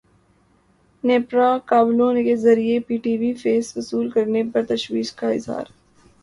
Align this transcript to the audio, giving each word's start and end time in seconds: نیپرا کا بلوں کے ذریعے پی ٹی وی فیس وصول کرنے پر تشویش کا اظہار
نیپرا 1.03 1.49
کا 1.65 1.81
بلوں 1.83 2.13
کے 2.23 2.35
ذریعے 2.37 2.79
پی 2.87 2.97
ٹی 3.03 3.15
وی 3.17 3.31
فیس 3.43 3.75
وصول 3.77 4.09
کرنے 4.09 4.43
پر 4.53 4.65
تشویش 4.65 5.13
کا 5.13 5.29
اظہار 5.29 5.65